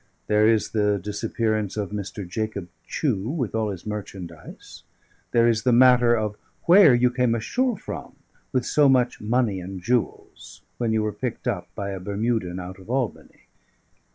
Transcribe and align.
There 0.25 0.47
is 0.47 0.69
the 0.71 0.97
disappearance 0.97 1.77
of 1.77 1.91
Mr. 1.91 2.27
Jacob 2.27 2.69
Chew 2.87 3.29
with 3.29 3.53
all 3.53 3.69
his 3.69 3.85
merchandise; 3.85 4.81
there 5.29 5.47
is 5.47 5.61
the 5.61 5.71
matter 5.71 6.15
of 6.17 6.37
where 6.63 6.95
you 6.95 7.11
came 7.11 7.35
ashore 7.35 7.77
from 7.77 8.15
with 8.51 8.65
so 8.65 8.89
much 8.89 9.21
money 9.21 9.59
and 9.59 9.79
jewels, 9.79 10.63
when 10.79 10.91
you 10.91 11.03
were 11.03 11.13
picked 11.13 11.47
up 11.47 11.69
by 11.75 11.91
a 11.91 11.99
Bermudan 11.99 12.59
out 12.59 12.79
of 12.79 12.89
Albany. 12.89 13.45